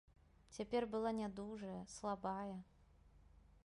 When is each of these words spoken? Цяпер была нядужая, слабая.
Цяпер 0.57 0.87
была 0.95 1.13
нядужая, 1.19 1.79
слабая. 1.99 2.57